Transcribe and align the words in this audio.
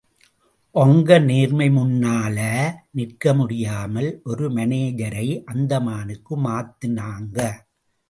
ஒங்க 0.75 1.19
நேர்மை 1.19 1.67
முன்னால 1.69 2.37
நிற்க 2.91 3.33
முடியாமல் 3.33 4.09
ஒரு 4.23 4.47
மானேஜரை... 4.49 5.29
அந்தமானுக்கு 5.45 6.35
மாத்துனாங்க. 6.45 7.37